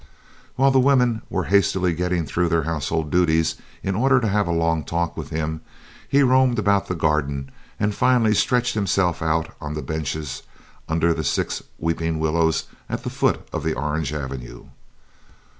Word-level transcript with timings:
While 0.55 0.71
the 0.71 0.79
women 0.79 1.21
were 1.29 1.43
hastily 1.43 1.93
getting 1.93 2.25
through 2.25 2.49
their 2.49 2.63
household 2.63 3.11
duties 3.11 3.57
in 3.83 3.93
order 3.93 4.19
to 4.19 4.27
have 4.27 4.47
a 4.47 4.51
long 4.51 4.83
talk 4.83 5.15
with 5.15 5.29
him, 5.29 5.61
he 6.09 6.23
roamed 6.23 6.57
about 6.57 6.87
the 6.87 6.95
garden 6.95 7.51
and 7.79 7.93
finally 7.93 8.33
stretched 8.33 8.73
himself 8.73 9.21
out 9.21 9.53
on 9.61 9.75
the 9.75 9.83
benches 9.83 10.41
under 10.89 11.13
the 11.13 11.23
six 11.23 11.61
weeping 11.77 12.17
willows 12.17 12.63
at 12.89 13.03
the 13.03 13.11
foot 13.11 13.47
of 13.53 13.61
the 13.61 13.75
orange 13.75 14.11
avenue. 14.11 14.69